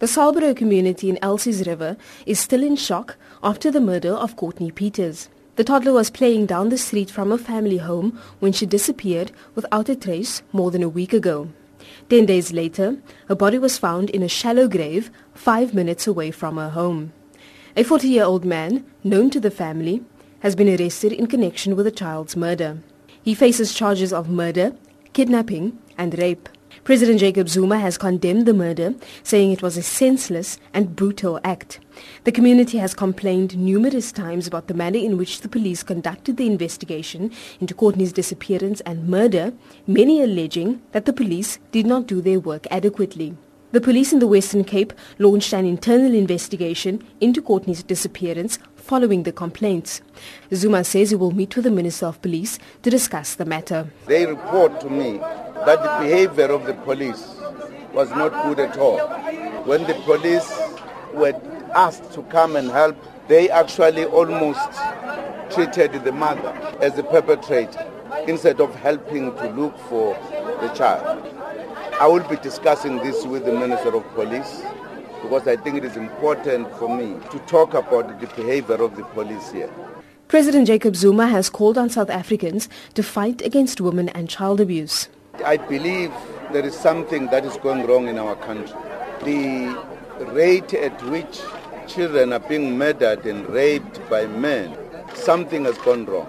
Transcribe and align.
The 0.00 0.06
Salberau 0.06 0.56
community 0.56 1.10
in 1.10 1.18
Elsie's 1.20 1.66
River 1.66 1.98
is 2.24 2.40
still 2.40 2.62
in 2.62 2.74
shock 2.74 3.16
after 3.42 3.70
the 3.70 3.82
murder 3.82 4.14
of 4.14 4.34
Courtney 4.34 4.70
Pieters. 4.70 5.28
The 5.56 5.64
toddler 5.64 5.92
was 5.92 6.08
playing 6.08 6.46
down 6.46 6.70
the 6.70 6.78
street 6.78 7.10
from 7.10 7.28
her 7.28 7.36
family 7.36 7.76
home 7.76 8.18
when 8.38 8.52
she 8.52 8.64
disappeared 8.64 9.30
without 9.54 9.90
a 9.90 9.94
trace 9.94 10.40
more 10.54 10.70
than 10.70 10.82
a 10.82 10.88
week 10.88 11.12
ago. 11.12 11.50
Ten 12.08 12.24
days 12.24 12.50
later, 12.50 12.96
her 13.28 13.34
body 13.34 13.58
was 13.58 13.76
found 13.76 14.08
in 14.08 14.22
a 14.22 14.28
shallow 14.28 14.68
grave 14.68 15.10
five 15.34 15.74
minutes 15.74 16.06
away 16.06 16.30
from 16.30 16.56
her 16.56 16.70
home. 16.70 17.12
A 17.76 17.84
40-year-old 17.84 18.46
man, 18.46 18.86
known 19.04 19.28
to 19.28 19.38
the 19.38 19.50
family, 19.50 20.02
has 20.38 20.56
been 20.56 20.80
arrested 20.80 21.12
in 21.12 21.26
connection 21.26 21.76
with 21.76 21.84
the 21.84 21.92
child's 21.92 22.36
murder. 22.36 22.78
He 23.22 23.34
faces 23.34 23.74
charges 23.74 24.14
of 24.14 24.30
murder, 24.30 24.72
kidnapping 25.12 25.78
and 25.98 26.18
rape. 26.18 26.48
President 26.82 27.20
Jacob 27.20 27.48
Zuma 27.48 27.78
has 27.78 27.98
condemned 27.98 28.46
the 28.46 28.54
murder, 28.54 28.94
saying 29.22 29.52
it 29.52 29.62
was 29.62 29.76
a 29.76 29.82
senseless 29.82 30.58
and 30.72 30.96
brutal 30.96 31.38
act. 31.44 31.78
The 32.24 32.32
community 32.32 32.78
has 32.78 32.94
complained 32.94 33.56
numerous 33.56 34.10
times 34.12 34.46
about 34.46 34.66
the 34.66 34.74
manner 34.74 34.98
in 34.98 35.18
which 35.18 35.42
the 35.42 35.48
police 35.48 35.82
conducted 35.82 36.38
the 36.38 36.46
investigation 36.46 37.32
into 37.60 37.74
Courtney's 37.74 38.14
disappearance 38.14 38.80
and 38.82 39.08
murder, 39.08 39.52
many 39.86 40.22
alleging 40.22 40.80
that 40.92 41.04
the 41.04 41.12
police 41.12 41.58
did 41.70 41.84
not 41.84 42.06
do 42.06 42.22
their 42.22 42.40
work 42.40 42.66
adequately. 42.70 43.36
The 43.72 43.80
police 43.80 44.12
in 44.12 44.18
the 44.18 44.26
Western 44.26 44.64
Cape 44.64 44.92
launched 45.18 45.52
an 45.52 45.64
internal 45.64 46.12
investigation 46.12 47.06
into 47.20 47.40
Courtney's 47.40 47.84
disappearance 47.84 48.58
following 48.74 49.22
the 49.22 49.30
complaints. 49.32 50.00
Zuma 50.52 50.82
says 50.82 51.10
he 51.10 51.16
will 51.16 51.30
meet 51.30 51.54
with 51.54 51.66
the 51.66 51.70
Minister 51.70 52.06
of 52.06 52.20
Police 52.20 52.58
to 52.82 52.90
discuss 52.90 53.36
the 53.36 53.44
matter. 53.44 53.88
They 54.06 54.26
report 54.26 54.80
to 54.80 54.90
me 54.90 55.20
that 55.66 55.82
the 55.82 56.04
behavior 56.04 56.46
of 56.46 56.66
the 56.66 56.74
police 56.74 57.36
was 57.92 58.10
not 58.10 58.32
good 58.44 58.60
at 58.60 58.76
all. 58.78 58.98
When 59.64 59.82
the 59.84 59.94
police 60.04 60.50
were 61.12 61.38
asked 61.74 62.12
to 62.12 62.22
come 62.24 62.56
and 62.56 62.70
help, 62.70 62.96
they 63.28 63.50
actually 63.50 64.04
almost 64.04 64.70
treated 65.50 66.04
the 66.04 66.12
mother 66.12 66.50
as 66.80 66.98
a 66.98 67.02
perpetrator 67.02 67.86
instead 68.26 68.60
of 68.60 68.74
helping 68.74 69.34
to 69.36 69.50
look 69.50 69.78
for 69.88 70.14
the 70.60 70.68
child. 70.74 71.26
I 72.00 72.06
will 72.06 72.26
be 72.28 72.36
discussing 72.36 72.96
this 72.98 73.24
with 73.26 73.44
the 73.44 73.52
Minister 73.52 73.94
of 73.94 74.04
Police 74.14 74.62
because 75.22 75.46
I 75.46 75.56
think 75.56 75.76
it 75.76 75.84
is 75.84 75.96
important 75.96 76.74
for 76.76 76.88
me 76.94 77.16
to 77.30 77.38
talk 77.40 77.74
about 77.74 78.20
the 78.20 78.26
behavior 78.28 78.82
of 78.82 78.96
the 78.96 79.04
police 79.04 79.50
here. 79.52 79.70
President 80.28 80.66
Jacob 80.66 80.96
Zuma 80.96 81.26
has 81.28 81.50
called 81.50 81.76
on 81.76 81.90
South 81.90 82.08
Africans 82.08 82.68
to 82.94 83.02
fight 83.02 83.42
against 83.42 83.80
women 83.80 84.08
and 84.10 84.28
child 84.28 84.60
abuse. 84.60 85.08
I 85.44 85.56
believe 85.56 86.12
there 86.52 86.64
is 86.64 86.74
something 86.74 87.26
that 87.26 87.44
is 87.44 87.56
going 87.58 87.86
wrong 87.86 88.08
in 88.08 88.18
our 88.18 88.36
country. 88.36 88.74
The 89.24 89.74
rate 90.32 90.74
at 90.74 91.02
which 91.04 91.40
children 91.86 92.32
are 92.32 92.40
being 92.40 92.76
murdered 92.76 93.24
and 93.26 93.48
raped 93.48 94.00
by 94.10 94.26
men, 94.26 94.76
something 95.14 95.64
has 95.64 95.78
gone 95.78 96.06
wrong. 96.06 96.28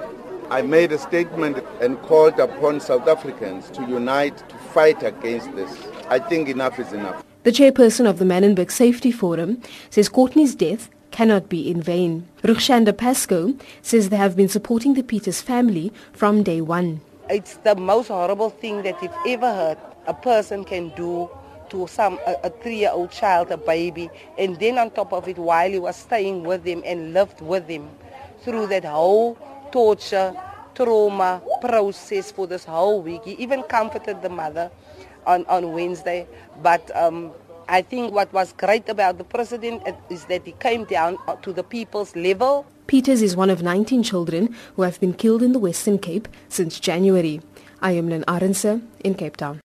I 0.50 0.62
made 0.62 0.92
a 0.92 0.98
statement 0.98 1.64
and 1.82 2.02
called 2.02 2.40
upon 2.40 2.80
South 2.80 3.08
Africans 3.08 3.70
to 3.72 3.82
unite 3.84 4.38
to 4.50 4.56
fight 4.74 5.02
against 5.04 5.54
this. 5.56 5.88
I 6.10 6.20
think 6.20 6.50
enough 6.50 6.80
is 6.80 6.92
enough. 6.92 7.24
The 7.44 7.52
chairperson 7.52 8.10
of 8.10 8.20
the 8.20 8.26
Manenberg 8.26 8.72
Safety 8.72 9.12
Forum 9.12 9.62
says 9.90 10.10
Courtney's 10.10 10.56
death 10.56 10.90
cannot 11.12 11.50
be 11.50 11.70
in 11.70 11.82
vain. 11.82 12.28
Roegchanda 12.44 12.96
Pascoe 12.98 13.54
says 13.82 14.10
they 14.10 14.18
have 14.18 14.36
been 14.36 14.50
supporting 14.50 14.94
the 14.94 15.04
Pieters 15.04 15.42
family 15.42 15.92
from 16.14 16.44
day 16.44 16.62
one. 16.62 17.02
It's 17.32 17.56
the 17.64 17.76
most 17.76 18.10
horrible 18.10 18.50
thing 18.50 18.84
that 18.84 19.02
you've 19.02 19.16
ever 19.26 19.54
heard 19.54 19.78
a 20.06 20.14
person 20.14 20.66
can 20.66 20.90
do 20.98 21.30
to 21.70 21.88
some 21.88 22.20
a, 22.28 22.36
a 22.44 22.50
three-year-old 22.50 23.10
child, 23.12 23.52
a 23.52 23.58
baby, 23.58 24.10
and 24.38 24.60
then 24.60 24.78
on 24.78 24.92
top 24.92 25.14
of 25.14 25.30
it, 25.30 25.38
while 25.38 25.70
he 25.72 25.80
was 25.80 25.96
staying 25.96 26.44
with 26.44 26.66
him 26.66 26.84
and 26.86 27.14
lived 27.14 27.40
with 27.40 27.70
him 27.70 27.88
through 28.42 28.68
that 28.68 28.84
whole 28.84 29.38
torture, 29.72 30.36
trauma 30.76 31.42
process 31.62 32.34
for 32.34 32.48
this 32.48 32.66
whole 32.66 33.02
week. 33.02 33.24
He 33.24 33.32
even 33.36 33.64
comforted 33.64 34.22
the 34.22 34.30
mother 34.30 34.70
on, 35.26 35.46
on 35.46 35.72
Wednesday. 35.72 36.28
But 36.62 36.94
um, 36.94 37.32
I 37.72 37.82
think 37.82 38.12
what 38.12 38.34
was 38.34 38.52
great 38.52 38.90
about 38.90 39.18
the 39.18 39.24
president 39.24 39.84
is 40.10 40.26
that 40.26 40.44
he 40.44 40.52
came 40.60 40.84
down 40.84 41.18
to 41.42 41.54
the 41.54 41.64
people's 41.64 42.18
level. 42.18 42.66
Pieters 42.88 43.22
is 43.24 43.34
one 43.34 43.50
of 43.50 43.64
19 43.64 44.04
children 44.04 44.54
who 44.76 44.82
have 44.82 45.00
been 45.00 45.14
killed 45.14 45.42
in 45.42 45.54
the 45.54 45.60
Western 45.60 45.98
Cape 45.98 46.28
since 46.50 46.82
January. 46.82 47.40
I 47.82 47.94
am 47.94 48.10
Lynn 48.10 48.26
Arendse 48.28 48.82
in 49.06 49.16
Cape 49.16 49.38
Town. 49.38 49.62